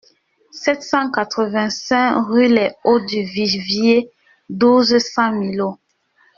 [0.51, 4.09] sept cent quatre-vingt-cinq rue les Hauts du Vivier,
[4.49, 5.77] douze, cent, Millau